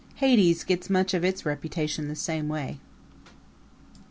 Hades 0.15 0.63
gets 0.63 0.89
much 0.89 1.13
of 1.13 1.23
its 1.23 1.45
reputation 1.45 2.07
the 2.07 2.15
same 2.15 2.47
way. 2.47 2.79